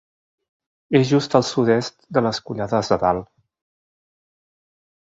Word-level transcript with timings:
És 0.99 1.05
just 1.11 1.37
al 1.41 1.45
sud-est 1.51 1.95
de 2.19 2.25
les 2.29 2.41
Collades 2.49 2.93
de 2.95 3.01
Dalt. 3.07 3.31